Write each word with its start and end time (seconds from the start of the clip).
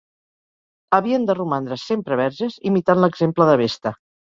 Havien 0.99 1.29
de 1.31 1.37
romandre 1.41 1.79
sempre 1.85 2.21
verges, 2.25 2.59
imitant 2.75 3.07
l'exemple 3.07 3.53
de 3.53 3.61
Vesta. 3.67 3.99